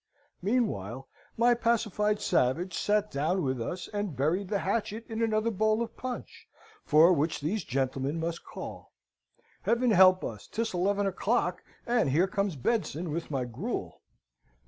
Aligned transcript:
Meanwhile, 0.41 1.07
my 1.37 1.53
pacified 1.53 2.19
savage 2.19 2.73
sate 2.75 3.11
down 3.11 3.43
with 3.43 3.61
us, 3.61 3.87
and 3.89 4.15
buried 4.15 4.47
the 4.47 4.57
hatchet 4.57 5.05
in 5.07 5.21
another 5.21 5.51
bowl 5.51 5.83
of 5.83 5.95
punch, 5.95 6.47
for 6.83 7.13
which 7.13 7.39
these 7.39 7.63
gentlemen 7.63 8.19
must 8.19 8.43
call. 8.43 8.93
Heaven 9.61 9.91
help 9.91 10.23
us! 10.23 10.47
'Tis 10.47 10.73
eleven 10.73 11.05
o'clock, 11.05 11.61
and 11.85 12.09
here 12.09 12.25
comes 12.25 12.55
Bedson 12.55 13.11
with 13.11 13.29
my 13.29 13.45
gruel! 13.45 14.01